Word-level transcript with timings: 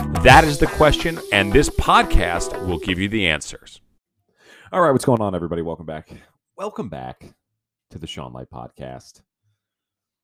That 0.00 0.44
is 0.44 0.58
the 0.58 0.66
question, 0.66 1.18
and 1.30 1.52
this 1.52 1.68
podcast 1.68 2.66
will 2.66 2.78
give 2.78 2.98
you 2.98 3.08
the 3.08 3.26
answers. 3.26 3.82
All 4.72 4.80
right, 4.80 4.92
what's 4.92 5.04
going 5.04 5.20
on, 5.20 5.34
everybody? 5.34 5.60
Welcome 5.60 5.84
back. 5.84 6.10
Welcome 6.56 6.88
back 6.88 7.34
to 7.90 7.98
the 7.98 8.06
Sean 8.06 8.32
Light 8.32 8.50
Podcast. 8.50 9.20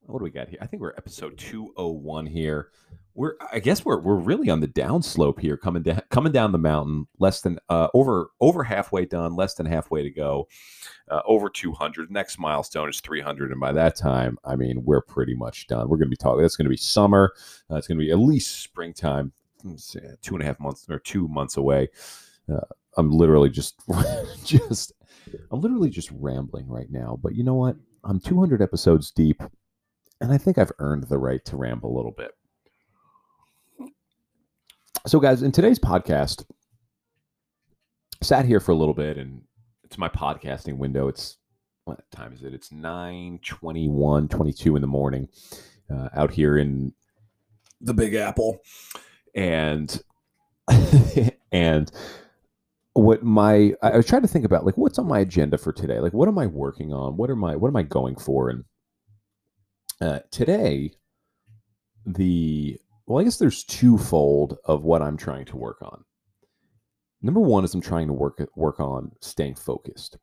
What 0.00 0.20
do 0.20 0.24
we 0.24 0.30
got 0.30 0.48
here? 0.48 0.58
I 0.62 0.66
think 0.66 0.80
we're 0.80 0.94
episode 0.96 1.36
201 1.36 2.26
here. 2.26 2.70
We're 3.14 3.34
I 3.52 3.58
guess 3.58 3.84
we're 3.84 3.98
we're 3.98 4.16
really 4.16 4.48
on 4.48 4.60
the 4.60 4.68
downslope 4.68 5.40
here, 5.40 5.56
coming 5.56 5.82
down 5.82 6.00
coming 6.10 6.32
down 6.32 6.52
the 6.52 6.58
mountain, 6.58 7.06
less 7.18 7.40
than 7.42 7.58
uh 7.68 7.88
over 7.92 8.28
over 8.40 8.64
halfway 8.64 9.04
done, 9.04 9.36
less 9.36 9.54
than 9.54 9.66
halfway 9.66 10.02
to 10.02 10.10
go. 10.10 10.48
Uh, 11.10 11.20
over 11.26 11.48
200. 11.50 12.10
Next 12.10 12.38
milestone 12.38 12.88
is 12.88 13.00
300, 13.00 13.50
and 13.50 13.60
by 13.60 13.72
that 13.72 13.96
time, 13.96 14.38
I 14.44 14.56
mean 14.56 14.84
we're 14.84 15.02
pretty 15.02 15.34
much 15.34 15.66
done. 15.66 15.88
We're 15.88 15.98
going 15.98 16.08
to 16.08 16.10
be 16.10 16.16
talking. 16.16 16.42
That's 16.42 16.56
going 16.56 16.66
to 16.66 16.70
be 16.70 16.76
summer. 16.76 17.32
Uh, 17.70 17.76
it's 17.76 17.86
going 17.86 17.98
to 17.98 18.04
be 18.04 18.10
at 18.10 18.18
least 18.18 18.62
springtime 18.62 19.32
two 20.22 20.34
and 20.34 20.42
a 20.42 20.46
half 20.46 20.60
months 20.60 20.86
or 20.88 20.98
two 20.98 21.28
months 21.28 21.56
away. 21.56 21.88
Uh, 22.52 22.60
I'm 22.96 23.10
literally 23.10 23.50
just, 23.50 23.80
just, 24.44 24.92
I'm 25.50 25.60
literally 25.60 25.90
just 25.90 26.10
rambling 26.12 26.68
right 26.68 26.90
now. 26.90 27.18
But 27.22 27.34
you 27.34 27.44
know 27.44 27.54
what? 27.54 27.76
I'm 28.04 28.20
200 28.20 28.62
episodes 28.62 29.10
deep, 29.10 29.42
and 30.20 30.32
I 30.32 30.38
think 30.38 30.58
I've 30.58 30.72
earned 30.78 31.04
the 31.04 31.18
right 31.18 31.44
to 31.46 31.56
ramble 31.56 31.94
a 31.94 31.96
little 31.96 32.12
bit. 32.12 32.32
So, 35.06 35.20
guys, 35.20 35.42
in 35.42 35.52
today's 35.52 35.78
podcast, 35.78 36.44
sat 38.22 38.44
here 38.44 38.60
for 38.60 38.72
a 38.72 38.76
little 38.76 38.94
bit, 38.94 39.18
and 39.18 39.42
it's 39.84 39.98
my 39.98 40.08
podcasting 40.08 40.78
window. 40.78 41.08
It's 41.08 41.38
what 41.84 42.10
time 42.10 42.32
is 42.32 42.42
it? 42.42 42.54
It's 42.54 42.72
9 42.72 43.38
21, 43.44 44.28
22 44.28 44.76
in 44.76 44.82
the 44.82 44.88
morning 44.88 45.28
uh, 45.90 46.08
out 46.14 46.32
here 46.32 46.58
in 46.58 46.92
the 47.80 47.94
Big 47.94 48.14
Apple 48.14 48.60
and 49.36 50.02
and 51.52 51.92
what 52.94 53.22
my 53.22 53.74
I 53.82 53.96
was 53.96 54.06
trying 54.06 54.22
to 54.22 54.28
think 54.28 54.44
about 54.44 54.64
like 54.64 54.76
what's 54.76 54.98
on 54.98 55.06
my 55.06 55.20
agenda 55.20 55.58
for 55.58 55.72
today? 55.72 56.00
Like 56.00 56.14
what 56.14 56.28
am 56.28 56.38
I 56.38 56.46
working 56.46 56.92
on? 56.92 57.16
What 57.16 57.30
am 57.30 57.44
I 57.44 57.54
what 57.54 57.68
am 57.68 57.76
I 57.76 57.82
going 57.82 58.16
for? 58.16 58.48
And 58.48 58.64
uh, 60.00 60.20
today 60.30 60.92
the 62.06 62.78
well 63.06 63.20
I 63.20 63.24
guess 63.24 63.36
there's 63.36 63.64
twofold 63.64 64.58
of 64.64 64.82
what 64.82 65.02
I'm 65.02 65.16
trying 65.16 65.44
to 65.46 65.56
work 65.56 65.82
on. 65.82 66.04
Number 67.22 67.40
one 67.40 67.64
is 67.64 67.74
I'm 67.74 67.80
trying 67.80 68.06
to 68.08 68.12
work 68.12 68.40
work 68.56 68.80
on 68.80 69.12
staying 69.20 69.56
focused. 69.56 70.16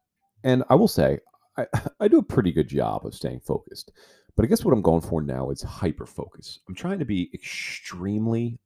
And 0.44 0.64
I 0.70 0.76
will 0.76 0.88
say 0.88 1.20
I, 1.58 1.68
I 2.00 2.08
do 2.08 2.18
a 2.18 2.24
pretty 2.24 2.52
good 2.52 2.68
job 2.68 3.06
of 3.06 3.14
staying 3.14 3.42
focused 3.42 3.92
but 4.36 4.46
I 4.46 4.48
guess 4.48 4.66
what 4.66 4.74
I'm 4.74 4.82
going 4.82 5.02
for 5.02 5.22
now 5.22 5.52
is 5.52 5.62
hyper 5.62 6.06
focus. 6.06 6.60
I'm 6.68 6.76
trying 6.76 7.00
to 7.00 7.06
be 7.06 7.30
extremely 7.34 8.60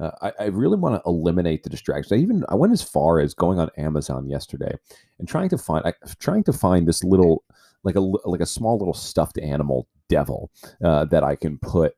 uh, 0.00 0.10
I, 0.22 0.32
I, 0.40 0.44
really 0.46 0.76
want 0.76 0.96
to 0.96 1.08
eliminate 1.08 1.62
the 1.62 1.70
distractions. 1.70 2.10
I 2.12 2.16
even 2.16 2.44
I 2.48 2.56
went 2.56 2.72
as 2.72 2.82
far 2.82 3.20
as 3.20 3.32
going 3.32 3.60
on 3.60 3.70
Amazon 3.76 4.28
yesterday 4.28 4.74
and 5.18 5.28
trying 5.28 5.48
to 5.50 5.58
find 5.58 5.86
I, 5.86 5.92
trying 6.18 6.42
to 6.44 6.52
find 6.52 6.88
this 6.88 7.04
little 7.04 7.44
like 7.84 7.94
a 7.94 8.00
like 8.00 8.40
a 8.40 8.46
small 8.46 8.76
little 8.76 8.94
stuffed 8.94 9.38
animal 9.38 9.86
devil 10.08 10.50
uh, 10.82 11.04
that 11.06 11.22
I 11.22 11.36
can 11.36 11.58
put 11.58 11.94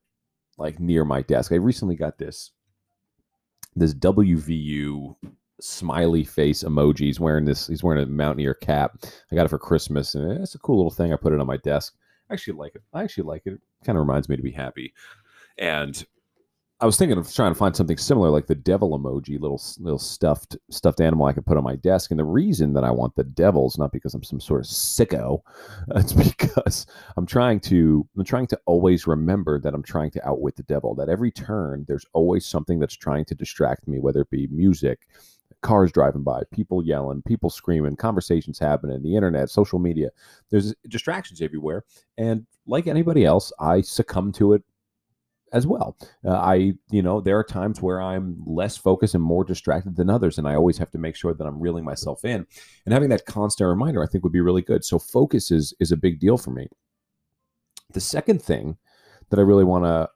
like 0.59 0.79
near 0.79 1.05
my 1.05 1.23
desk. 1.23 1.53
I 1.53 1.57
recently 1.57 1.97
got 1.97 2.19
this 2.19 2.51
this 3.75 3.95
WVU 3.95 5.17
smiley 5.61 6.25
face 6.25 6.63
emoji. 6.65 7.01
He's 7.01 7.21
wearing 7.21 7.45
this. 7.45 7.67
He's 7.67 7.83
wearing 7.83 8.03
a 8.03 8.07
mountaineer 8.07 8.55
cap. 8.55 9.05
I 9.31 9.37
got 9.37 9.47
it 9.47 9.51
for 9.51 9.59
Christmas, 9.59 10.15
and 10.15 10.31
it's 10.43 10.55
a 10.55 10.59
cool 10.59 10.77
little 10.77 10.91
thing. 10.91 11.13
I 11.13 11.17
put 11.17 11.33
it 11.33 11.41
on 11.41 11.47
my 11.47 11.59
desk. 11.59 11.95
I 12.29 12.35
actually 12.35 12.59
like 12.59 12.75
it. 12.75 12.83
I 12.93 13.05
actually 13.05 13.25
like 13.25 13.43
it. 13.47 13.55
It 13.55 13.61
kind 13.85 13.97
of 13.97 14.01
reminds 14.01 14.29
me 14.29 14.37
to 14.37 14.43
be 14.43 14.51
happy. 14.51 14.93
And 15.59 16.05
I 16.79 16.85
was 16.85 16.99
thinking 16.99 17.17
of 17.17 17.33
trying 17.33 17.53
to 17.53 17.59
find 17.59 17.75
something 17.75 17.97
similar, 17.97 18.29
like 18.29 18.49
the 18.49 18.55
devil 18.55 18.99
emoji, 18.99 19.41
little 19.41 19.63
little 19.79 19.99
stuffed 19.99 20.59
stuffed 20.71 21.01
animal 21.01 21.25
I 21.25 21.33
could 21.33 21.47
put 21.47 21.57
on 21.57 21.65
my 21.65 21.77
desk. 21.77 22.11
And 22.11 22.21
the 22.21 22.25
reason 22.25 22.75
that 22.75 22.85
I 22.85 22.91
want 22.91 23.15
the 23.15 23.25
devil 23.25 23.67
is 23.67 23.79
not 23.79 23.93
because 23.93 24.13
I'm 24.13 24.23
some 24.23 24.41
sort 24.41 24.61
of 24.61 24.67
sicko. 24.67 25.41
It's 25.97 26.13
because 26.13 26.87
I'm 27.17 27.25
trying 27.25 27.61
to 27.61 28.07
I'm 28.19 28.25
trying 28.25 28.47
to 28.49 28.61
always 28.67 29.07
remember 29.07 29.59
that 29.61 29.73
I'm 29.73 29.83
trying 29.83 30.11
to 30.13 30.29
outwit 30.29 30.57
the 30.57 30.65
devil. 30.65 30.95
That 30.95 31.09
every 31.09 31.31
turn 31.31 31.87
there's 31.89 32.05
always 32.13 32.45
something 32.45 32.79
that's 32.79 32.97
trying 32.97 33.25
to 33.27 33.35
distract 33.35 33.89
me, 33.89 33.99
whether 33.99 34.21
it 34.21 34.31
be 34.31 34.47
music, 34.49 35.09
cars 35.63 35.91
driving 35.91 36.25
by, 36.25 36.43
people 36.53 36.85
yelling, 36.85 37.23
people 37.23 37.49
screaming, 37.49 37.97
conversations 37.97 38.59
happening, 38.59 39.03
the 39.03 39.17
internet, 39.17 39.49
social 39.49 39.79
media. 39.79 40.11
There's 40.51 40.75
distractions 40.89 41.41
everywhere, 41.41 41.85
and 42.19 42.47
like 42.67 42.87
anybody 42.87 43.25
else, 43.25 43.51
I 43.59 43.81
succumb 43.81 44.31
to 44.33 44.53
it 44.53 44.63
as 45.53 45.67
well. 45.67 45.97
Uh, 46.25 46.33
I, 46.33 46.75
you 46.91 47.03
know, 47.03 47.21
there 47.21 47.39
are 47.39 47.45
times 47.45 47.81
where 47.81 48.01
I'm 48.01 48.43
less 48.47 48.77
focused 48.77 49.15
and 49.15 49.23
more 49.23 49.45
distracted 49.45 49.97
than 49.97 50.11
others, 50.11 50.39
and 50.39 50.49
I 50.49 50.55
always 50.55 50.79
have 50.79 50.91
to 50.91 50.99
make 50.99 51.17
sure 51.17 51.35
that 51.35 51.47
I'm 51.47 51.61
reeling 51.61 51.85
myself 51.85 52.25
in. 52.25 52.47
And 52.85 52.93
having 52.93 53.09
that 53.11 53.27
constant 53.27 53.69
reminder, 53.69 54.03
I 54.03 54.07
think, 54.07 54.25
would 54.25 54.33
be 54.33 54.41
really 54.41 54.63
good. 54.63 54.85
So 54.85 54.99
focus 54.99 55.51
is 55.51 55.75
is 55.81 55.93
a 55.93 55.97
big 55.97 56.21
deal 56.21 56.37
for 56.37 56.51
me. 56.51 56.69
The 57.93 58.01
second 58.01 58.43
thing 58.43 58.77
that 59.31 59.39
I 59.39 59.43
really 59.43 59.65
want 59.65 59.85
to, 59.85 60.09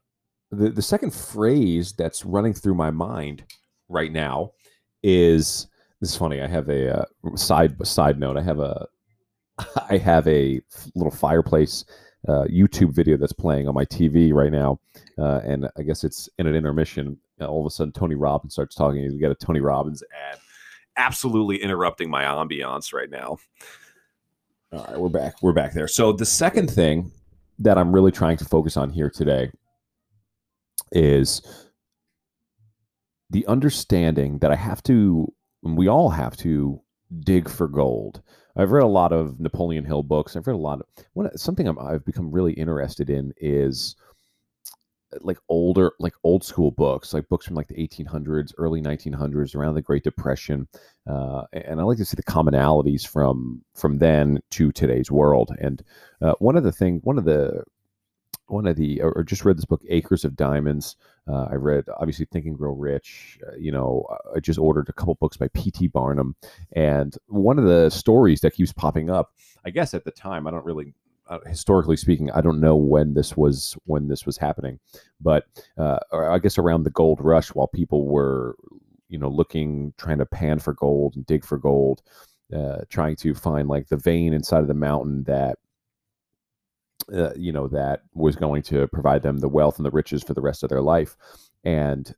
the, 0.50 0.70
the 0.70 0.82
second 0.82 1.14
phrase 1.14 1.92
that's 1.92 2.24
running 2.24 2.52
through 2.52 2.74
my 2.74 2.90
mind 2.90 3.44
right 3.88 4.12
now 4.12 4.52
is 5.02 5.68
this 6.00 6.10
is 6.10 6.16
funny. 6.16 6.40
I 6.40 6.48
have 6.48 6.68
a 6.68 7.00
uh, 7.00 7.04
side 7.36 7.86
side 7.86 8.18
note. 8.18 8.36
I 8.36 8.42
have 8.42 8.58
a 8.58 8.86
I 9.90 9.98
have 9.98 10.26
a 10.26 10.60
little 10.94 11.12
fireplace 11.12 11.84
uh, 12.28 12.44
YouTube 12.44 12.92
video 12.92 13.16
that's 13.16 13.32
playing 13.32 13.68
on 13.68 13.74
my 13.74 13.84
TV 13.84 14.32
right 14.32 14.52
now, 14.52 14.78
uh, 15.18 15.40
and 15.44 15.68
I 15.78 15.82
guess 15.82 16.04
it's 16.04 16.28
in 16.38 16.46
an 16.46 16.54
intermission. 16.54 17.16
All 17.40 17.60
of 17.60 17.66
a 17.66 17.70
sudden, 17.70 17.92
Tony 17.92 18.14
Robbins 18.14 18.52
starts 18.52 18.74
talking. 18.74 19.02
You 19.02 19.18
get 19.18 19.30
a 19.30 19.34
Tony 19.34 19.60
Robbins 19.60 20.02
ad, 20.30 20.38
absolutely 20.96 21.62
interrupting 21.62 22.10
my 22.10 22.24
ambiance 22.24 22.92
right 22.92 23.10
now. 23.10 23.38
All 24.72 24.84
right, 24.84 24.98
we're 24.98 25.08
back. 25.08 25.42
We're 25.42 25.52
back 25.52 25.72
there. 25.72 25.88
So 25.88 26.12
the 26.12 26.26
second 26.26 26.70
thing 26.70 27.10
that 27.58 27.76
I'm 27.76 27.92
really 27.92 28.12
trying 28.12 28.36
to 28.38 28.44
focus 28.44 28.76
on 28.76 28.90
here 28.90 29.10
today 29.10 29.50
is 30.92 31.42
the 33.30 33.46
understanding 33.46 34.38
that 34.38 34.50
I 34.50 34.56
have 34.56 34.82
to, 34.84 35.32
we 35.62 35.88
all 35.88 36.10
have 36.10 36.36
to 36.38 36.80
dig 37.20 37.48
for 37.48 37.68
gold. 37.68 38.22
I've 38.60 38.72
read 38.72 38.82
a 38.82 38.88
lot 38.88 39.12
of 39.12 39.40
Napoleon 39.40 39.86
Hill 39.86 40.02
books. 40.02 40.36
I've 40.36 40.46
read 40.46 40.52
a 40.52 40.58
lot 40.58 40.80
of 40.80 40.86
what 41.14 41.40
something 41.40 41.66
i 41.66 41.92
have 41.92 42.04
become 42.04 42.30
really 42.30 42.52
interested 42.52 43.08
in 43.08 43.32
is 43.38 43.96
uh, 45.14 45.18
like 45.22 45.38
older, 45.48 45.92
like 45.98 46.12
old 46.24 46.44
school 46.44 46.70
books, 46.70 47.14
like 47.14 47.26
books 47.30 47.46
from 47.46 47.56
like 47.56 47.68
the 47.68 47.88
1800s, 47.88 48.52
early 48.58 48.82
1900s, 48.82 49.54
around 49.54 49.76
the 49.76 49.82
Great 49.82 50.04
Depression, 50.04 50.68
uh, 51.06 51.44
and 51.54 51.80
I 51.80 51.84
like 51.84 51.96
to 51.98 52.04
see 52.04 52.16
the 52.16 52.22
commonalities 52.22 53.06
from 53.06 53.62
from 53.74 53.96
then 53.96 54.40
to 54.50 54.72
today's 54.72 55.10
world. 55.10 55.56
And 55.58 55.82
uh, 56.20 56.34
one 56.38 56.56
of 56.56 56.62
the 56.62 56.72
thing, 56.72 57.00
one 57.02 57.16
of 57.16 57.24
the 57.24 57.64
one 58.50 58.66
of 58.66 58.76
the 58.76 59.00
or, 59.00 59.22
just 59.24 59.44
read 59.44 59.56
this 59.56 59.64
book 59.64 59.82
acres 59.88 60.24
of 60.24 60.36
diamonds. 60.36 60.96
Uh, 61.28 61.46
i 61.50 61.54
read 61.54 61.84
obviously 61.98 62.26
think 62.26 62.46
and 62.46 62.56
grow 62.56 62.72
rich. 62.72 63.38
Uh, 63.46 63.56
you 63.56 63.70
know 63.70 64.06
i 64.34 64.40
just 64.40 64.58
ordered 64.58 64.88
a 64.88 64.92
couple 64.92 65.14
books 65.16 65.36
by 65.36 65.48
pt 65.48 65.92
barnum. 65.92 66.34
And 66.72 67.16
one 67.26 67.58
of 67.58 67.64
the 67.64 67.90
stories 67.90 68.40
that 68.40 68.54
keeps 68.54 68.72
popping 68.72 69.10
up 69.10 69.32
i 69.64 69.70
guess 69.70 69.94
at 69.94 70.04
the 70.04 70.10
time 70.10 70.46
i 70.46 70.50
don't 70.50 70.64
really 70.64 70.94
uh, 71.28 71.38
historically 71.46 71.96
speaking 71.96 72.30
i 72.32 72.40
don't 72.40 72.60
know 72.60 72.76
when 72.76 73.14
this 73.14 73.36
was 73.36 73.76
when 73.84 74.08
this 74.08 74.26
was 74.26 74.36
happening. 74.36 74.78
But 75.20 75.46
uh, 75.78 75.98
i 76.12 76.38
guess 76.38 76.58
around 76.58 76.82
the 76.82 76.90
gold 76.90 77.20
rush 77.20 77.48
while 77.48 77.68
people 77.68 78.06
were 78.06 78.56
you 79.08 79.18
know 79.18 79.28
looking 79.28 79.92
trying 79.98 80.18
to 80.18 80.26
pan 80.26 80.58
for 80.58 80.72
gold 80.72 81.16
and 81.16 81.26
dig 81.26 81.44
for 81.44 81.58
gold 81.58 82.02
uh, 82.54 82.78
trying 82.88 83.16
to 83.16 83.34
find 83.34 83.68
like 83.68 83.88
the 83.88 83.96
vein 83.96 84.32
inside 84.32 84.60
of 84.60 84.68
the 84.68 84.74
mountain 84.74 85.22
that 85.24 85.58
uh, 87.14 87.32
you 87.36 87.52
know, 87.52 87.68
that 87.68 88.02
was 88.14 88.36
going 88.36 88.62
to 88.62 88.86
provide 88.88 89.22
them 89.22 89.38
the 89.38 89.48
wealth 89.48 89.78
and 89.78 89.86
the 89.86 89.90
riches 89.90 90.22
for 90.22 90.34
the 90.34 90.40
rest 90.40 90.62
of 90.62 90.68
their 90.68 90.82
life. 90.82 91.16
And 91.64 92.14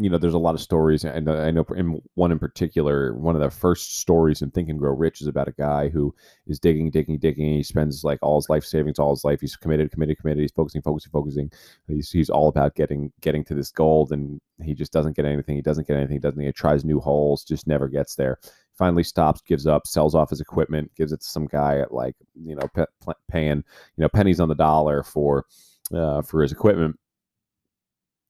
you 0.00 0.08
know, 0.08 0.16
there's 0.16 0.32
a 0.32 0.38
lot 0.38 0.54
of 0.54 0.62
stories, 0.62 1.04
and 1.04 1.28
I 1.28 1.50
know 1.50 1.66
in 1.76 2.00
one 2.14 2.32
in 2.32 2.38
particular, 2.38 3.14
one 3.14 3.36
of 3.36 3.42
the 3.42 3.50
first 3.50 4.00
stories 4.00 4.40
in 4.40 4.50
Think 4.50 4.70
and 4.70 4.78
Grow 4.78 4.94
Rich 4.94 5.20
is 5.20 5.26
about 5.26 5.46
a 5.46 5.52
guy 5.52 5.90
who 5.90 6.14
is 6.46 6.58
digging, 6.58 6.90
digging, 6.90 7.18
digging. 7.18 7.52
He 7.52 7.62
spends 7.62 8.02
like 8.02 8.18
all 8.22 8.40
his 8.40 8.48
life 8.48 8.64
savings, 8.64 8.98
all 8.98 9.14
his 9.14 9.24
life. 9.24 9.42
He's 9.42 9.56
committed, 9.56 9.92
committed, 9.92 10.18
committed. 10.18 10.40
He's 10.40 10.52
focusing, 10.52 10.80
focusing, 10.80 11.10
focusing. 11.12 11.52
He's 11.86 12.10
he's 12.10 12.30
all 12.30 12.48
about 12.48 12.76
getting 12.76 13.12
getting 13.20 13.44
to 13.44 13.54
this 13.54 13.70
gold, 13.70 14.10
and 14.10 14.40
he 14.62 14.72
just 14.72 14.90
doesn't 14.90 15.16
get 15.16 15.26
anything. 15.26 15.56
He 15.56 15.62
doesn't 15.62 15.86
get 15.86 15.98
anything. 15.98 16.18
Doesn't. 16.18 16.40
He 16.40 16.50
tries 16.52 16.82
new 16.82 16.98
holes, 16.98 17.44
just 17.44 17.66
never 17.66 17.86
gets 17.86 18.14
there. 18.14 18.38
Finally 18.78 19.04
stops, 19.04 19.42
gives 19.42 19.66
up, 19.66 19.86
sells 19.86 20.14
off 20.14 20.30
his 20.30 20.40
equipment, 20.40 20.90
gives 20.96 21.12
it 21.12 21.20
to 21.20 21.26
some 21.26 21.44
guy 21.44 21.78
at 21.78 21.92
like 21.92 22.16
you 22.42 22.54
know 22.56 22.66
pe- 22.74 23.12
paying 23.30 23.58
you 23.96 24.02
know 24.02 24.08
pennies 24.08 24.40
on 24.40 24.48
the 24.48 24.54
dollar 24.54 25.02
for 25.02 25.44
uh, 25.92 26.22
for 26.22 26.40
his 26.40 26.52
equipment 26.52 26.98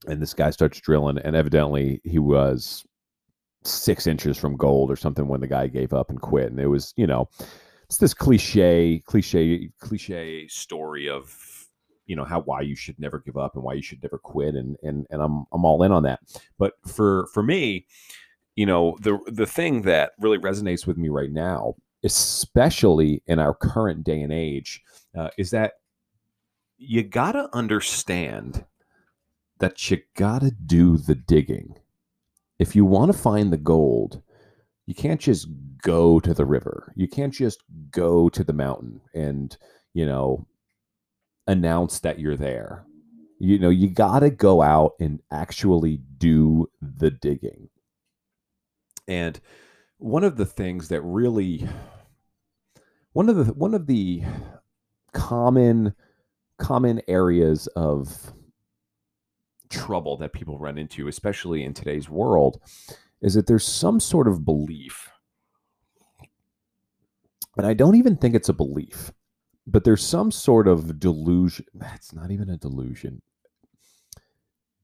and 0.07 0.21
this 0.21 0.35
guy 0.35 0.51
starts 0.51 0.81
drilling, 0.81 1.19
and 1.19 1.37
evidently 1.37 2.01
he 2.05 2.19
was 2.19 2.85
six 3.65 4.07
inches 4.07 4.39
from 4.39 4.57
gold 4.57 4.91
or 4.91 4.97
something 4.97 5.29
when 5.29 5.41
the 5.41 5.47
guy 5.47 5.67
gave 5.67 5.93
up 5.93 6.11
and 6.11 6.21
quit. 6.21 6.51
And 6.51 6.59
it 6.59 6.69
was, 6.69 6.95
you 6.97 7.07
know, 7.07 7.29
it's 7.85 7.99
this 7.99 8.15
cliche, 8.15 9.03
cliche, 9.05 9.71
cliche 9.81 10.49
story 10.49 11.09
of 11.09 11.37
you 12.07 12.17
know 12.17 12.25
how 12.25 12.41
why 12.41 12.61
you 12.61 12.75
should 12.75 12.99
never 12.99 13.21
give 13.21 13.37
up 13.37 13.55
and 13.55 13.63
why 13.63 13.73
you 13.73 13.83
should 13.83 14.03
never 14.03 14.19
quit 14.19 14.57
and 14.57 14.77
and 14.83 15.07
and 15.11 15.23
I'm 15.23 15.45
I'm 15.53 15.65
all 15.65 15.83
in 15.85 15.93
on 15.93 16.03
that. 16.03 16.19
But 16.59 16.73
for 16.85 17.29
for 17.33 17.41
me, 17.41 17.87
you 18.57 18.67
know, 18.67 18.97
the 19.01 19.19
the 19.27 19.47
thing 19.47 19.83
that 19.83 20.13
really 20.19 20.39
resonates 20.39 20.87
with 20.87 20.97
me 20.97 21.09
right 21.09 21.31
now, 21.31 21.75
especially 22.03 23.23
in 23.27 23.39
our 23.39 23.55
current 23.55 24.03
day 24.03 24.21
and 24.23 24.33
age, 24.33 24.83
uh, 25.17 25.29
is 25.39 25.51
that 25.51 25.75
you 26.79 27.05
got 27.05 27.33
to 27.33 27.49
understand 27.53 28.65
that 29.61 29.91
you 29.91 29.99
got 30.17 30.41
to 30.41 30.51
do 30.51 30.99
the 30.99 31.15
digging. 31.15 31.75
If 32.59 32.75
you 32.75 32.85
want 32.85 33.13
to 33.13 33.19
find 33.19 33.53
the 33.53 33.59
gold, 33.59 34.23
you 34.87 34.95
can't 34.95 35.21
just 35.21 35.49
go 35.83 36.19
to 36.21 36.35
the 36.35 36.45
river. 36.45 36.93
You 36.97 37.09
can't 37.09 37.33
just 37.33 37.63
go 37.91 38.29
to 38.31 38.43
the 38.43 38.53
mountain 38.53 39.01
and, 39.15 39.57
you 39.95 40.05
know, 40.05 40.47
announce 41.47 42.01
that 42.01 42.19
you're 42.19 42.37
there. 42.37 42.85
You 43.39 43.59
know, 43.59 43.71
you 43.71 43.89
got 43.89 44.21
to 44.21 44.31
go 44.31 44.61
out 44.61 44.93
and 45.01 45.21
actually 45.31 46.01
do 46.19 46.69
the 46.83 47.11
digging. 47.11 47.69
And 49.09 49.41
one 49.99 50.25
of 50.25 50.37
the 50.37 50.47
things 50.47 50.89
that 50.89 51.03
really 51.03 51.67
one 53.13 53.29
of 53.29 53.37
the 53.37 53.53
one 53.55 53.75
of 53.75 53.87
the 53.87 54.23
common 55.13 55.95
common 56.59 57.01
areas 57.09 57.67
of 57.69 58.33
trouble 59.71 60.17
that 60.19 60.33
people 60.33 60.59
run 60.59 60.79
into, 60.79 61.09
especially 61.09 61.65
in 61.65 61.73
today's 61.73 62.09
world, 62.11 62.61
is 63.23 63.35
that 63.35 63.47
there's 63.47 63.67
some 63.67 64.01
sort 64.01 64.29
of 64.29 64.45
belief. 64.45 65.09
And 67.57 67.67
I 67.67 67.75
don't 67.75 67.97
even 67.97 68.17
think 68.17 68.35
it's 68.35 68.49
a 68.49 68.55
belief, 68.55 69.13
but 69.67 69.85
there's 69.85 70.05
some 70.05 70.31
sort 70.31 70.69
of 70.69 70.99
delusion. 70.99 71.67
That's 71.75 72.13
not 72.13 72.31
even 72.31 72.51
a 72.51 72.57
delusion. 72.57 73.23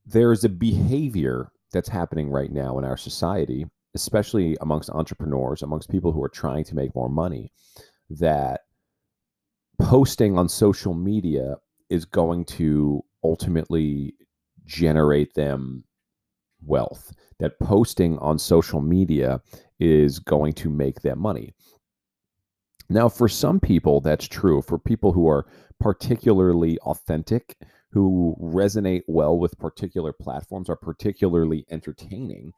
There's 0.05 0.45
a 0.45 0.49
behavior 0.49 1.51
that's 1.73 1.89
happening 1.89 2.31
right 2.31 2.53
now 2.53 2.79
in 2.79 2.85
our 2.85 2.97
society, 2.97 3.67
especially 3.95 4.57
amongst 4.61 4.91
entrepreneurs, 4.91 5.63
amongst 5.63 5.91
people 5.91 6.13
who 6.13 6.23
are 6.23 6.29
trying 6.29 6.65
to 6.65 6.77
make 6.77 6.95
more 6.95 7.09
money, 7.09 7.53
that 8.11 8.63
posting 9.79 10.39
on 10.39 10.49
social 10.49 10.95
media 10.95 11.57
is 11.91 12.05
going 12.05 12.45
to 12.45 13.05
ultimately 13.25 14.15
generate 14.67 15.35
them 15.35 15.85
wealth, 16.65 17.13
that 17.39 17.59
posting 17.61 18.19
on 18.19 18.39
social 18.39 18.81
media 18.81 19.41
is 19.79 20.19
going 20.19 20.53
to 20.55 20.71
make 20.71 21.01
them 21.03 21.19
money. 21.19 21.55
Now, 22.89 23.09
for 23.09 23.29
some 23.29 23.59
people, 23.59 24.01
that's 24.01 24.29
true. 24.29 24.63
For 24.63 24.79
people 24.79 25.13
who 25.13 25.29
are 25.29 25.47
particularly 25.81 26.79
authentic, 26.81 27.57
who 27.91 28.37
resonate 28.41 29.03
well 29.09 29.39
with 29.39 29.59
particular 29.59 30.13
platforms, 30.13 30.69
are 30.69 30.77
particularly 30.77 31.67
entertaining, 31.71 32.53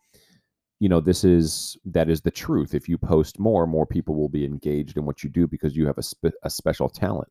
you 0.80 0.88
know, 0.88 1.00
this 1.00 1.24
is 1.24 1.76
that 1.86 2.08
is 2.08 2.20
the 2.20 2.30
truth. 2.30 2.74
If 2.74 2.88
you 2.88 2.98
post 2.98 3.38
more, 3.38 3.66
more 3.66 3.86
people 3.86 4.14
will 4.14 4.28
be 4.28 4.44
engaged 4.44 4.96
in 4.96 5.06
what 5.06 5.24
you 5.24 5.30
do 5.30 5.46
because 5.46 5.76
you 5.76 5.86
have 5.86 5.98
a, 5.98 6.02
spe- 6.02 6.38
a 6.42 6.50
special 6.50 6.88
talent. 6.88 7.28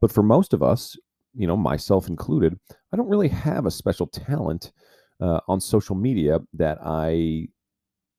But 0.00 0.12
for 0.12 0.22
most 0.22 0.52
of 0.52 0.62
us, 0.62 0.96
you 1.34 1.46
know, 1.46 1.56
myself 1.56 2.08
included, 2.08 2.58
I 2.92 2.96
don't 2.96 3.08
really 3.08 3.28
have 3.28 3.66
a 3.66 3.70
special 3.70 4.06
talent 4.06 4.72
uh, 5.20 5.40
on 5.48 5.60
social 5.60 5.94
media 5.94 6.40
that 6.54 6.78
I, 6.84 7.48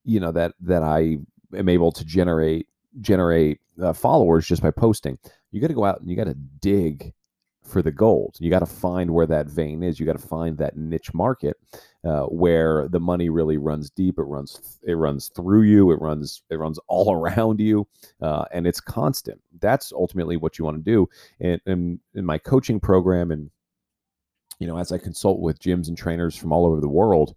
you 0.03 0.19
know, 0.19 0.31
that 0.31 0.53
that 0.61 0.83
I 0.83 1.17
am 1.55 1.69
able 1.69 1.91
to 1.91 2.05
generate 2.05 2.67
generate 3.01 3.59
uh, 3.81 3.93
followers 3.93 4.47
just 4.47 4.61
by 4.61 4.71
posting. 4.71 5.17
You 5.51 5.61
got 5.61 5.67
to 5.67 5.73
go 5.73 5.85
out 5.85 6.01
and 6.01 6.09
you 6.09 6.15
got 6.15 6.25
to 6.25 6.33
dig 6.33 7.13
for 7.63 7.81
the 7.81 7.91
gold. 7.91 8.35
You 8.39 8.49
got 8.49 8.59
to 8.59 8.65
find 8.65 9.11
where 9.11 9.25
that 9.27 9.47
vein 9.47 9.83
is. 9.83 9.99
You 9.99 10.05
got 10.05 10.19
to 10.19 10.27
find 10.27 10.57
that 10.57 10.77
niche 10.77 11.13
market 11.13 11.57
uh, 12.03 12.23
where 12.23 12.87
the 12.89 12.99
money 12.99 13.29
really 13.29 13.57
runs 13.57 13.89
deep. 13.89 14.19
It 14.19 14.23
runs 14.23 14.79
it 14.83 14.93
runs 14.95 15.29
through 15.29 15.63
you. 15.63 15.91
It 15.91 16.01
runs 16.01 16.43
it 16.49 16.55
runs 16.55 16.79
all 16.87 17.13
around 17.13 17.59
you, 17.59 17.87
uh, 18.21 18.45
and 18.51 18.67
it's 18.67 18.81
constant. 18.81 19.41
That's 19.59 19.91
ultimately 19.93 20.37
what 20.37 20.59
you 20.59 20.65
want 20.65 20.83
to 20.83 20.91
do. 20.91 21.09
And, 21.39 21.61
and 21.65 21.99
in 22.13 22.25
my 22.25 22.37
coaching 22.37 22.79
program, 22.79 23.31
and 23.31 23.49
you 24.59 24.67
know, 24.67 24.77
as 24.77 24.91
I 24.91 24.97
consult 24.97 25.39
with 25.39 25.59
gyms 25.59 25.87
and 25.87 25.97
trainers 25.97 26.35
from 26.35 26.51
all 26.51 26.65
over 26.65 26.81
the 26.81 26.89
world, 26.89 27.35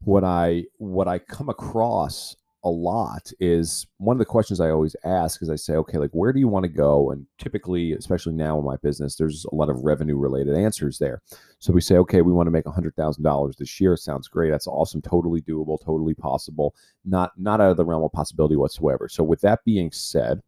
what 0.00 0.24
I 0.24 0.64
what 0.78 1.08
I 1.08 1.18
come 1.18 1.48
across 1.48 2.36
a 2.62 2.68
lot 2.70 3.32
is 3.40 3.86
one 3.96 4.14
of 4.14 4.18
the 4.18 4.24
questions 4.26 4.60
I 4.60 4.70
always 4.70 4.94
ask 5.04 5.42
is 5.42 5.48
I 5.48 5.56
say, 5.56 5.74
okay, 5.74 5.96
like 5.96 6.10
where 6.10 6.32
do 6.32 6.40
you 6.40 6.48
want 6.48 6.64
to 6.64 6.68
go? 6.68 7.10
And 7.10 7.26
typically, 7.38 7.92
especially 7.92 8.34
now 8.34 8.58
in 8.58 8.64
my 8.64 8.76
business, 8.76 9.16
there's 9.16 9.46
a 9.50 9.54
lot 9.54 9.70
of 9.70 9.82
revenue 9.82 10.16
related 10.16 10.54
answers 10.54 10.98
there. 10.98 11.22
So 11.58 11.72
we 11.72 11.80
say, 11.80 11.96
okay, 11.96 12.20
we 12.20 12.32
want 12.32 12.48
to 12.48 12.50
make 12.50 12.66
$100,000 12.66 13.56
this 13.56 13.80
year. 13.80 13.96
Sounds 13.96 14.28
great. 14.28 14.50
That's 14.50 14.66
awesome. 14.66 15.00
Totally 15.00 15.40
doable, 15.40 15.82
totally 15.82 16.14
possible. 16.14 16.74
Not 17.04 17.32
not 17.38 17.60
out 17.60 17.70
of 17.70 17.76
the 17.78 17.84
realm 17.84 18.02
of 18.02 18.12
possibility 18.12 18.56
whatsoever. 18.56 19.08
So 19.08 19.24
with 19.24 19.40
that 19.40 19.64
being 19.64 19.90
said, 19.90 20.42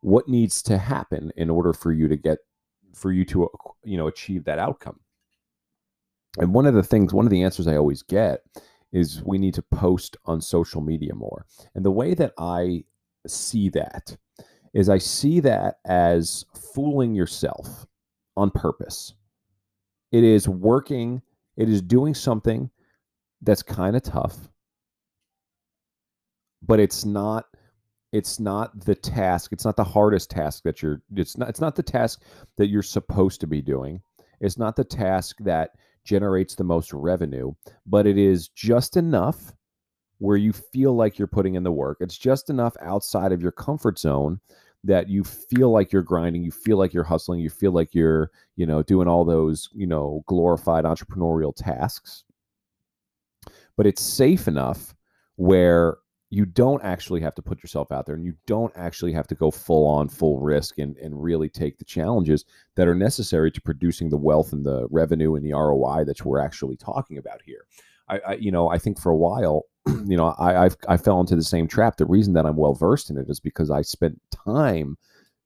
what 0.00 0.28
needs 0.28 0.62
to 0.62 0.78
happen 0.78 1.30
in 1.36 1.50
order 1.50 1.74
for 1.74 1.92
you 1.92 2.08
to 2.08 2.16
get 2.16 2.38
for 2.94 3.12
you 3.12 3.26
to 3.26 3.48
you 3.84 3.98
know 3.98 4.06
achieve 4.06 4.44
that 4.44 4.58
outcome? 4.58 4.98
And 6.38 6.54
one 6.54 6.66
of 6.66 6.74
the 6.74 6.82
things, 6.82 7.12
one 7.12 7.26
of 7.26 7.30
the 7.30 7.42
answers 7.42 7.66
I 7.66 7.76
always 7.76 8.02
get 8.02 8.40
is 8.96 9.22
we 9.24 9.36
need 9.36 9.52
to 9.54 9.62
post 9.62 10.16
on 10.24 10.40
social 10.40 10.80
media 10.80 11.14
more. 11.14 11.44
And 11.74 11.84
the 11.84 11.90
way 11.90 12.14
that 12.14 12.32
I 12.38 12.84
see 13.26 13.68
that 13.70 14.16
is 14.72 14.88
I 14.88 14.98
see 14.98 15.40
that 15.40 15.76
as 15.84 16.46
fooling 16.74 17.14
yourself 17.14 17.86
on 18.36 18.50
purpose. 18.50 19.14
It 20.12 20.24
is 20.24 20.48
working, 20.48 21.20
it 21.58 21.68
is 21.68 21.82
doing 21.82 22.14
something 22.14 22.70
that's 23.42 23.62
kind 23.62 23.96
of 23.96 24.02
tough, 24.02 24.48
but 26.62 26.80
it's 26.80 27.04
not 27.04 27.44
it's 28.12 28.38
not 28.40 28.84
the 28.86 28.94
task 28.94 29.52
it's 29.52 29.64
not 29.64 29.76
the 29.76 29.84
hardest 29.84 30.30
task 30.30 30.62
that 30.62 30.80
you're 30.80 31.02
it's 31.16 31.36
not 31.36 31.48
it's 31.48 31.60
not 31.60 31.74
the 31.74 31.82
task 31.82 32.22
that 32.56 32.68
you're 32.68 32.82
supposed 32.82 33.40
to 33.40 33.48
be 33.48 33.60
doing 33.60 34.00
it's 34.40 34.56
not 34.56 34.76
the 34.76 34.84
task 34.84 35.36
that 35.40 35.72
generates 36.06 36.54
the 36.54 36.64
most 36.64 36.92
revenue, 36.92 37.52
but 37.84 38.06
it 38.06 38.16
is 38.16 38.48
just 38.48 38.96
enough 38.96 39.52
where 40.18 40.36
you 40.38 40.52
feel 40.52 40.96
like 40.96 41.18
you're 41.18 41.28
putting 41.28 41.56
in 41.56 41.62
the 41.62 41.72
work. 41.72 41.98
It's 42.00 42.16
just 42.16 42.48
enough 42.48 42.74
outside 42.80 43.32
of 43.32 43.42
your 43.42 43.52
comfort 43.52 43.98
zone 43.98 44.40
that 44.84 45.08
you 45.08 45.24
feel 45.24 45.70
like 45.70 45.92
you're 45.92 46.02
grinding, 46.02 46.42
you 46.42 46.52
feel 46.52 46.78
like 46.78 46.94
you're 46.94 47.04
hustling, 47.04 47.40
you 47.40 47.50
feel 47.50 47.72
like 47.72 47.94
you're, 47.94 48.30
you 48.54 48.64
know, 48.64 48.82
doing 48.82 49.08
all 49.08 49.24
those, 49.24 49.68
you 49.74 49.86
know, 49.86 50.22
glorified 50.26 50.84
entrepreneurial 50.84 51.54
tasks. 51.54 52.24
But 53.76 53.86
it's 53.86 54.02
safe 54.02 54.48
enough 54.48 54.94
where 55.34 55.98
you 56.30 56.44
don't 56.44 56.82
actually 56.82 57.20
have 57.20 57.34
to 57.34 57.42
put 57.42 57.62
yourself 57.62 57.92
out 57.92 58.04
there 58.04 58.16
and 58.16 58.24
you 58.24 58.34
don't 58.46 58.72
actually 58.76 59.12
have 59.12 59.28
to 59.28 59.34
go 59.34 59.50
full 59.50 59.86
on 59.86 60.08
full 60.08 60.40
risk 60.40 60.78
and, 60.78 60.96
and 60.96 61.22
really 61.22 61.48
take 61.48 61.78
the 61.78 61.84
challenges 61.84 62.44
that 62.74 62.88
are 62.88 62.94
necessary 62.94 63.50
to 63.50 63.60
producing 63.60 64.10
the 64.10 64.16
wealth 64.16 64.52
and 64.52 64.64
the 64.64 64.86
revenue 64.90 65.36
and 65.36 65.44
the 65.44 65.52
roi 65.52 66.02
that 66.04 66.24
we're 66.24 66.40
actually 66.40 66.76
talking 66.76 67.18
about 67.18 67.40
here. 67.42 67.66
I, 68.08 68.20
I 68.26 68.34
you 68.34 68.50
know 68.50 68.68
i 68.68 68.78
think 68.78 69.00
for 69.00 69.10
a 69.10 69.16
while 69.16 69.64
you 69.86 70.16
know 70.16 70.34
I, 70.38 70.64
I've, 70.64 70.76
I 70.88 70.96
fell 70.96 71.20
into 71.20 71.36
the 71.36 71.42
same 71.42 71.66
trap. 71.66 71.96
The 71.96 72.06
reason 72.06 72.34
that 72.34 72.46
i'm 72.46 72.56
well 72.56 72.74
versed 72.74 73.10
in 73.10 73.18
it 73.18 73.28
is 73.28 73.40
because 73.40 73.70
i 73.70 73.82
spent 73.82 74.20
time 74.30 74.96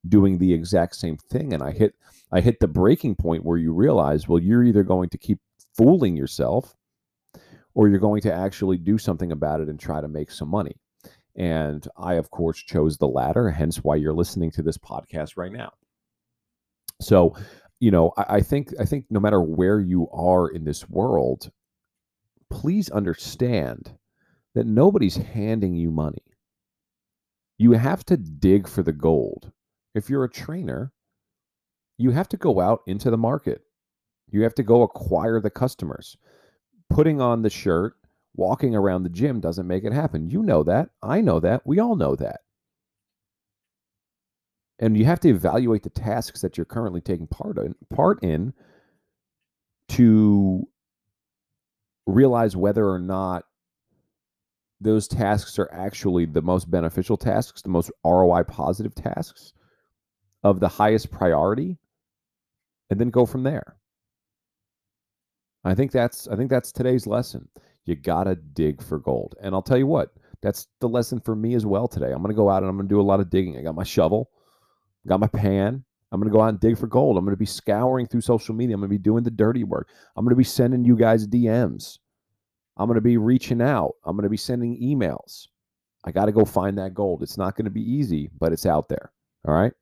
doing 0.08 0.38
the 0.38 0.52
exact 0.52 0.96
same 0.96 1.16
thing 1.16 1.52
and 1.52 1.62
i 1.62 1.72
hit 1.72 1.94
i 2.32 2.40
hit 2.40 2.60
the 2.60 2.68
breaking 2.68 3.14
point 3.14 3.44
where 3.44 3.58
you 3.58 3.72
realize 3.72 4.28
well 4.28 4.38
you're 4.38 4.64
either 4.64 4.82
going 4.82 5.08
to 5.10 5.18
keep 5.18 5.38
fooling 5.76 6.16
yourself 6.16 6.74
or 7.74 7.88
you're 7.88 7.98
going 7.98 8.22
to 8.22 8.32
actually 8.32 8.78
do 8.78 8.98
something 8.98 9.32
about 9.32 9.60
it 9.60 9.68
and 9.68 9.78
try 9.78 10.00
to 10.00 10.08
make 10.08 10.30
some 10.30 10.48
money. 10.48 10.76
And 11.36 11.86
I, 11.96 12.14
of 12.14 12.30
course, 12.30 12.58
chose 12.58 12.98
the 12.98 13.08
latter, 13.08 13.50
hence 13.50 13.78
why 13.78 13.96
you're 13.96 14.14
listening 14.14 14.50
to 14.52 14.62
this 14.62 14.78
podcast 14.78 15.36
right 15.36 15.52
now. 15.52 15.70
So, 17.00 17.34
you 17.78 17.90
know, 17.90 18.12
I, 18.16 18.36
I 18.36 18.40
think 18.40 18.74
I 18.78 18.84
think 18.84 19.06
no 19.10 19.20
matter 19.20 19.40
where 19.40 19.80
you 19.80 20.08
are 20.10 20.48
in 20.48 20.64
this 20.64 20.88
world, 20.88 21.50
please 22.50 22.90
understand 22.90 23.92
that 24.54 24.66
nobody's 24.66 25.16
handing 25.16 25.76
you 25.76 25.90
money. 25.90 26.24
You 27.58 27.72
have 27.72 28.04
to 28.06 28.16
dig 28.16 28.66
for 28.66 28.82
the 28.82 28.92
gold. 28.92 29.52
If 29.94 30.10
you're 30.10 30.24
a 30.24 30.30
trainer, 30.30 30.92
you 31.98 32.10
have 32.10 32.28
to 32.30 32.36
go 32.36 32.60
out 32.60 32.80
into 32.86 33.10
the 33.10 33.16
market. 33.16 33.62
You 34.30 34.42
have 34.42 34.54
to 34.56 34.62
go 34.62 34.82
acquire 34.82 35.40
the 35.40 35.50
customers. 35.50 36.16
Putting 36.90 37.20
on 37.20 37.42
the 37.42 37.50
shirt, 37.50 37.94
walking 38.34 38.74
around 38.74 39.04
the 39.04 39.08
gym 39.08 39.40
doesn't 39.40 39.66
make 39.66 39.84
it 39.84 39.92
happen. 39.92 40.28
You 40.28 40.42
know 40.42 40.62
that. 40.64 40.90
I 41.02 41.20
know 41.20 41.40
that. 41.40 41.62
We 41.64 41.78
all 41.78 41.96
know 41.96 42.16
that. 42.16 42.40
And 44.78 44.96
you 44.96 45.04
have 45.04 45.20
to 45.20 45.28
evaluate 45.28 45.82
the 45.82 45.90
tasks 45.90 46.40
that 46.40 46.56
you're 46.56 46.64
currently 46.64 47.00
taking 47.00 47.26
part 47.26 47.58
in, 47.58 47.74
part 47.90 48.22
in 48.22 48.52
to 49.90 50.66
realize 52.06 52.56
whether 52.56 52.88
or 52.88 52.98
not 52.98 53.44
those 54.80 55.06
tasks 55.06 55.58
are 55.58 55.70
actually 55.72 56.24
the 56.24 56.40
most 56.40 56.70
beneficial 56.70 57.16
tasks, 57.16 57.60
the 57.62 57.68
most 57.68 57.90
ROI 58.04 58.44
positive 58.44 58.94
tasks 58.94 59.52
of 60.42 60.60
the 60.60 60.68
highest 60.68 61.10
priority, 61.10 61.76
and 62.88 62.98
then 62.98 63.10
go 63.10 63.26
from 63.26 63.42
there. 63.42 63.76
I 65.64 65.74
think 65.74 65.92
that's 65.92 66.28
I 66.28 66.36
think 66.36 66.50
that's 66.50 66.72
today's 66.72 67.06
lesson. 67.06 67.48
You 67.84 67.94
gotta 67.94 68.36
dig 68.36 68.82
for 68.82 68.98
gold. 68.98 69.34
And 69.42 69.54
I'll 69.54 69.62
tell 69.62 69.78
you 69.78 69.86
what, 69.86 70.12
that's 70.42 70.68
the 70.80 70.88
lesson 70.88 71.20
for 71.20 71.34
me 71.34 71.54
as 71.54 71.66
well 71.66 71.88
today. 71.88 72.12
I'm 72.12 72.22
gonna 72.22 72.34
go 72.34 72.50
out 72.50 72.62
and 72.62 72.70
I'm 72.70 72.76
gonna 72.76 72.88
do 72.88 73.00
a 73.00 73.02
lot 73.02 73.20
of 73.20 73.30
digging. 73.30 73.58
I 73.58 73.62
got 73.62 73.74
my 73.74 73.84
shovel, 73.84 74.30
got 75.06 75.20
my 75.20 75.28
pan. 75.28 75.84
I'm 76.12 76.20
gonna 76.20 76.32
go 76.32 76.40
out 76.40 76.48
and 76.48 76.60
dig 76.60 76.78
for 76.78 76.86
gold. 76.86 77.16
I'm 77.16 77.24
gonna 77.24 77.36
be 77.36 77.46
scouring 77.46 78.06
through 78.06 78.22
social 78.22 78.54
media. 78.54 78.74
I'm 78.74 78.80
gonna 78.80 78.88
be 78.88 78.98
doing 78.98 79.24
the 79.24 79.30
dirty 79.30 79.64
work. 79.64 79.88
I'm 80.16 80.24
gonna 80.24 80.36
be 80.36 80.44
sending 80.44 80.84
you 80.84 80.96
guys 80.96 81.26
DMs. 81.26 81.98
I'm 82.80 82.92
to 82.94 83.02
be 83.02 83.18
reaching 83.18 83.60
out. 83.60 83.96
I'm 84.04 84.16
to 84.22 84.30
be 84.30 84.38
sending 84.38 84.80
emails. 84.80 85.48
I 86.04 86.12
got 86.12 86.24
to 86.26 86.32
go 86.32 86.46
find 86.46 86.78
that 86.78 86.94
gold. 86.94 87.22
It's 87.22 87.36
not 87.36 87.54
to 87.56 87.70
be 87.70 87.82
easy, 87.82 88.30
but 88.38 88.54
it's 88.54 88.64
out 88.64 88.88
there. 88.88 89.12
All 89.46 89.52
right. 89.52 89.72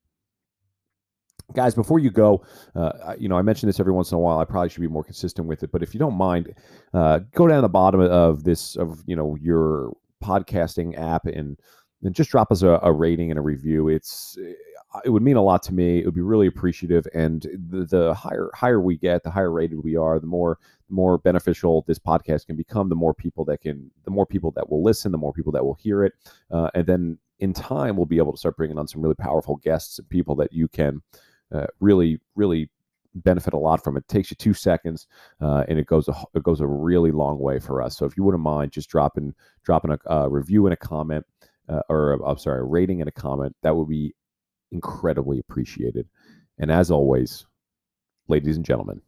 Guys, 1.55 1.75
before 1.75 1.99
you 1.99 2.11
go, 2.11 2.45
uh, 2.75 3.15
you 3.19 3.29
know, 3.29 3.39
I 3.39 3.43
mention 3.43 3.69
this 3.69 3.81
every 3.81 3.93
once 3.93 4.13
in 4.13 4.17
a 4.17 4.19
while. 4.19 4.39
I 4.39 4.45
probably 4.45 4.69
should 4.69 4.83
be 4.83 4.89
more 4.89 5.05
consistent 5.05 5.49
with 5.49 5.63
it, 5.63 5.73
but 5.73 5.83
if 5.83 5.95
you 5.95 6.01
don't 6.01 6.15
mind, 6.15 6.55
uh, 6.93 7.21
go 7.35 7.47
down 7.47 7.63
the 7.63 7.69
bottom 7.69 8.01
of 8.01 8.45
this, 8.45 8.77
of, 8.77 9.03
you 9.07 9.17
know, 9.17 9.35
your 9.41 9.93
podcasting 10.23 10.99
app 10.99 11.27
and, 11.27 11.59
and 12.03 12.15
just 12.15 12.31
drop 12.31 12.53
us 12.53 12.63
a, 12.63 12.79
a 12.83 12.93
rating 12.93 13.31
and 13.31 13.39
a 13.39 13.43
review. 13.43 13.89
It's, 13.89 14.37
it 15.05 15.11
would 15.11 15.23
mean 15.23 15.37
a 15.37 15.43
lot 15.43 15.63
to 15.65 15.75
me. 15.75 15.99
It 15.99 16.05
would 16.05 16.15
be 16.15 16.21
really 16.21 16.47
appreciative. 16.47 17.07
And 17.15 17.47
the, 17.71 17.85
the 17.85 18.15
higher 18.15 18.51
higher 18.55 18.81
we 18.81 18.97
get, 18.97 19.23
the 19.23 19.31
higher 19.31 19.51
rated 19.51 19.83
we 19.83 19.97
are, 19.97 20.19
the 20.19 20.27
more 20.27 20.59
the 20.89 20.95
more 20.95 21.19
beneficial 21.19 21.85
this 21.87 21.99
podcast 21.99 22.47
can 22.47 22.57
become. 22.57 22.89
The 22.89 22.95
more 22.95 23.15
people 23.15 23.45
that 23.47 23.61
can, 23.61 23.91
the 24.05 24.11
more 24.11 24.27
people 24.27 24.51
that 24.53 24.69
will 24.69 24.83
listen, 24.83 25.13
the 25.13 25.19
more 25.19 25.33
people 25.33 25.53
that 25.53 25.65
will 25.65 25.75
hear 25.75 26.05
it, 26.05 26.15
uh, 26.51 26.71
and 26.75 26.87
then 26.87 27.19
in 27.41 27.53
time 27.53 27.97
we'll 27.97 28.07
be 28.07 28.19
able 28.19 28.33
to 28.33 28.39
start 28.39 28.57
bringing 28.57 28.79
on 28.79 28.89
some 28.89 29.03
really 29.03 29.15
powerful 29.15 29.57
guests 29.57 29.99
and 29.99 30.09
people 30.09 30.35
that 30.35 30.53
you 30.53 30.69
can 30.69 31.01
uh, 31.53 31.67
really 31.81 32.19
really 32.35 32.71
benefit 33.15 33.53
a 33.53 33.59
lot 33.59 33.83
from 33.83 33.97
it. 33.97 34.01
it 34.01 34.09
takes 34.09 34.31
you 34.31 34.37
two 34.37 34.55
seconds, 34.55 35.07
uh, 35.41 35.65
and 35.69 35.79
it 35.79 35.87
goes 35.87 36.09
a 36.09 36.15
it 36.35 36.43
goes 36.43 36.61
a 36.61 36.67
really 36.67 37.11
long 37.11 37.39
way 37.39 37.59
for 37.59 37.83
us. 37.83 37.97
So 37.97 38.05
if 38.05 38.17
you 38.17 38.25
wouldn't 38.25 38.43
mind 38.43 38.73
just 38.73 38.89
dropping 38.89 39.35
dropping 39.65 39.93
a 39.93 40.13
uh, 40.13 40.27
review 40.27 40.67
and 40.67 40.73
a 40.73 40.77
comment, 40.77 41.25
uh, 41.69 41.81
or 41.89 42.13
I'm 42.25 42.39
sorry, 42.39 42.61
a 42.61 42.65
rating 42.65 43.01
and 43.01 43.09
a 43.09 43.13
comment, 43.13 43.55
that 43.63 43.75
would 43.75 43.89
be 43.89 44.15
incredibly 44.73 45.39
appreciated. 45.39 46.09
And 46.59 46.71
as 46.71 46.91
always, 46.91 47.47
ladies 48.29 48.57
and 48.57 48.65
gentlemen, 48.65 49.01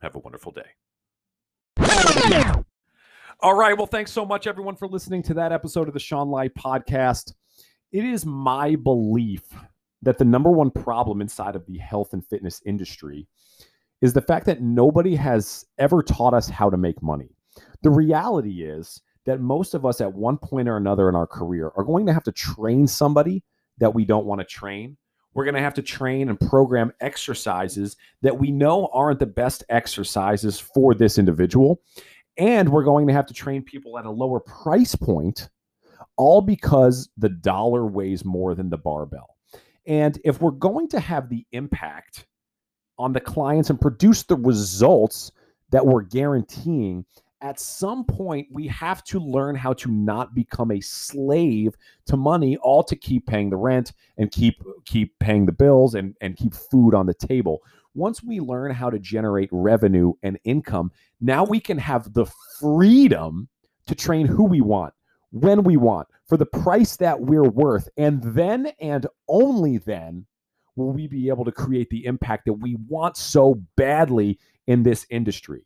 have 0.00 0.14
a 0.16 0.18
wonderful 0.18 0.52
day. 0.52 0.66
All 3.40 3.54
right. 3.54 3.76
Well, 3.76 3.86
thanks 3.86 4.12
so 4.12 4.24
much, 4.24 4.46
everyone, 4.46 4.76
for 4.76 4.88
listening 4.88 5.22
to 5.24 5.34
that 5.34 5.52
episode 5.52 5.88
of 5.88 5.94
the 5.94 6.00
Sean 6.00 6.30
Light 6.30 6.54
podcast. 6.54 7.34
It 7.92 8.04
is 8.04 8.24
my 8.24 8.76
belief 8.76 9.42
that 10.04 10.18
the 10.18 10.24
number 10.24 10.50
one 10.50 10.70
problem 10.70 11.20
inside 11.20 11.56
of 11.56 11.66
the 11.66 11.78
health 11.78 12.12
and 12.12 12.26
fitness 12.26 12.62
industry 12.66 13.26
is 14.00 14.12
the 14.12 14.20
fact 14.20 14.46
that 14.46 14.60
nobody 14.60 15.16
has 15.16 15.64
ever 15.78 16.02
taught 16.02 16.34
us 16.34 16.48
how 16.48 16.68
to 16.68 16.76
make 16.76 17.02
money. 17.02 17.30
The 17.82 17.90
reality 17.90 18.64
is 18.64 19.00
that 19.24 19.40
most 19.40 19.74
of 19.74 19.86
us, 19.86 20.00
at 20.00 20.12
one 20.12 20.36
point 20.36 20.68
or 20.68 20.76
another 20.76 21.08
in 21.08 21.14
our 21.14 21.26
career, 21.26 21.72
are 21.76 21.84
going 21.84 22.04
to 22.06 22.12
have 22.12 22.24
to 22.24 22.32
train 22.32 22.86
somebody 22.86 23.42
that 23.78 23.94
we 23.94 24.04
don't 24.04 24.26
want 24.26 24.40
to 24.40 24.44
train. 24.44 24.96
We're 25.32 25.44
going 25.44 25.54
to 25.54 25.60
have 25.60 25.74
to 25.74 25.82
train 25.82 26.28
and 26.28 26.38
program 26.38 26.92
exercises 27.00 27.96
that 28.22 28.38
we 28.38 28.50
know 28.50 28.88
aren't 28.92 29.18
the 29.18 29.26
best 29.26 29.64
exercises 29.68 30.60
for 30.60 30.94
this 30.94 31.18
individual. 31.18 31.80
And 32.36 32.68
we're 32.68 32.84
going 32.84 33.06
to 33.06 33.12
have 33.14 33.26
to 33.26 33.34
train 33.34 33.62
people 33.62 33.98
at 33.98 34.04
a 34.04 34.10
lower 34.10 34.40
price 34.40 34.94
point, 34.94 35.48
all 36.16 36.40
because 36.40 37.08
the 37.16 37.30
dollar 37.30 37.86
weighs 37.86 38.24
more 38.24 38.54
than 38.54 38.70
the 38.70 38.78
barbell. 38.78 39.33
And 39.86 40.18
if 40.24 40.40
we're 40.40 40.50
going 40.50 40.88
to 40.88 41.00
have 41.00 41.28
the 41.28 41.46
impact 41.52 42.26
on 42.98 43.12
the 43.12 43.20
clients 43.20 43.70
and 43.70 43.80
produce 43.80 44.22
the 44.22 44.36
results 44.36 45.32
that 45.70 45.84
we're 45.84 46.02
guaranteeing, 46.02 47.04
at 47.44 47.60
some 47.60 48.04
point 48.04 48.48
we 48.50 48.66
have 48.68 49.04
to 49.04 49.18
learn 49.18 49.54
how 49.54 49.74
to 49.74 49.90
not 49.90 50.34
become 50.34 50.70
a 50.70 50.80
slave 50.80 51.76
to 52.06 52.16
money 52.16 52.56
all 52.58 52.82
to 52.82 52.96
keep 52.96 53.26
paying 53.26 53.50
the 53.50 53.56
rent 53.56 53.92
and 54.16 54.30
keep 54.30 54.62
keep 54.86 55.18
paying 55.18 55.44
the 55.44 55.52
bills 55.52 55.94
and 55.94 56.16
and 56.22 56.36
keep 56.36 56.54
food 56.54 56.94
on 56.94 57.04
the 57.04 57.12
table. 57.14 57.60
Once 57.94 58.24
we 58.24 58.40
learn 58.40 58.72
how 58.72 58.88
to 58.88 58.98
generate 58.98 59.50
revenue 59.52 60.12
and 60.22 60.38
income 60.44 60.90
now 61.20 61.44
we 61.44 61.60
can 61.60 61.76
have 61.76 62.12
the 62.14 62.24
freedom 62.58 63.46
to 63.86 63.94
train 63.94 64.26
who 64.26 64.44
we 64.44 64.62
want 64.62 64.94
when 65.34 65.64
we 65.64 65.76
want 65.76 66.06
for 66.26 66.36
the 66.36 66.46
price 66.46 66.96
that 66.96 67.20
we're 67.20 67.42
worth 67.50 67.88
and 67.96 68.22
then 68.22 68.72
and 68.80 69.06
only 69.28 69.78
then 69.78 70.24
will 70.76 70.92
we 70.92 71.06
be 71.06 71.28
able 71.28 71.44
to 71.44 71.52
create 71.52 71.90
the 71.90 72.06
impact 72.06 72.44
that 72.46 72.52
we 72.54 72.76
want 72.88 73.16
so 73.16 73.60
badly 73.76 74.38
in 74.66 74.82
this 74.82 75.06
industry 75.10 75.64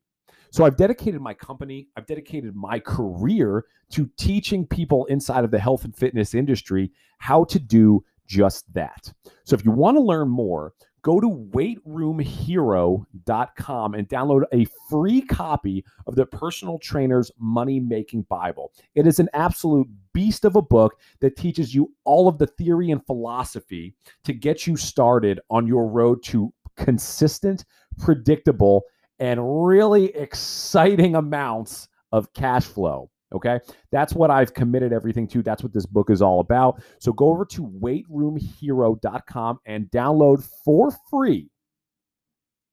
so 0.50 0.64
I've 0.64 0.76
dedicated 0.76 1.20
my 1.20 1.34
company, 1.34 1.88
I've 1.96 2.06
dedicated 2.06 2.54
my 2.54 2.80
career 2.80 3.66
to 3.90 4.08
teaching 4.16 4.66
people 4.66 5.04
inside 5.06 5.44
of 5.44 5.50
the 5.50 5.58
health 5.58 5.84
and 5.84 5.94
fitness 5.94 6.34
industry 6.34 6.90
how 7.18 7.44
to 7.44 7.58
do 7.58 8.04
just 8.26 8.72
that. 8.74 9.12
So 9.44 9.54
if 9.54 9.64
you 9.64 9.70
want 9.70 9.96
to 9.96 10.02
learn 10.02 10.28
more, 10.28 10.74
go 11.02 11.20
to 11.20 11.28
weightroomhero.com 11.28 13.94
and 13.94 14.08
download 14.08 14.42
a 14.52 14.66
free 14.88 15.22
copy 15.22 15.84
of 16.06 16.16
the 16.16 16.26
personal 16.26 16.78
trainer's 16.78 17.30
money 17.38 17.80
making 17.80 18.22
bible 18.22 18.72
it 18.94 19.06
is 19.06 19.18
an 19.18 19.28
absolute 19.34 19.88
beast 20.12 20.44
of 20.44 20.56
a 20.56 20.62
book 20.62 20.98
that 21.20 21.36
teaches 21.36 21.74
you 21.74 21.92
all 22.04 22.28
of 22.28 22.38
the 22.38 22.46
theory 22.46 22.90
and 22.90 23.04
philosophy 23.06 23.94
to 24.24 24.32
get 24.32 24.66
you 24.66 24.76
started 24.76 25.40
on 25.50 25.66
your 25.66 25.86
road 25.86 26.22
to 26.22 26.52
consistent 26.76 27.64
predictable 27.98 28.82
and 29.18 29.66
really 29.66 30.14
exciting 30.14 31.16
amounts 31.16 31.88
of 32.12 32.32
cash 32.32 32.64
flow. 32.64 33.10
Okay. 33.34 33.60
That's 33.92 34.14
what 34.14 34.30
I've 34.30 34.54
committed 34.54 34.92
everything 34.92 35.28
to. 35.28 35.42
That's 35.42 35.62
what 35.62 35.72
this 35.72 35.86
book 35.86 36.10
is 36.10 36.22
all 36.22 36.40
about. 36.40 36.82
So 36.98 37.12
go 37.12 37.30
over 37.30 37.44
to 37.46 37.62
weightroomhero.com 37.62 39.60
and 39.66 39.90
download 39.90 40.48
for 40.64 40.90
free 41.10 41.50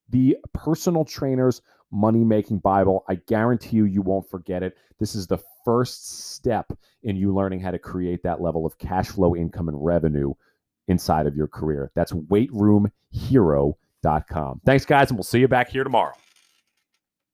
the 0.10 0.38
personal 0.54 1.04
trainer's 1.04 1.62
money 1.92 2.24
making 2.24 2.60
Bible. 2.60 3.04
I 3.10 3.16
guarantee 3.16 3.78
you, 3.78 3.86
you 3.86 4.02
won't 4.02 4.30
forget 4.30 4.64
it. 4.64 4.78
This 5.00 5.16
is 5.16 5.28
the 5.28 5.40
first 5.64 6.34
step 6.36 6.72
in 7.04 7.16
you 7.16 7.34
learning 7.34 7.60
how 7.60 7.72
to 7.72 7.80
create 7.80 8.24
that 8.24 8.42
level 8.42 8.66
of 8.66 8.78
cash 8.78 9.08
flow, 9.08 9.36
income, 9.36 9.70
and 9.70 9.84
revenue 9.84 10.34
inside 10.88 11.28
of 11.28 11.36
your 11.36 11.48
career. 11.48 11.92
That's 11.96 12.12
weightroomhero.com. 12.12 14.62
Thanks, 14.66 14.86
guys, 14.86 15.10
and 15.10 15.18
we'll 15.18 15.24
see 15.24 15.40
you 15.40 15.48
back 15.48 15.70
here 15.70 15.84
tomorrow. 15.84 16.14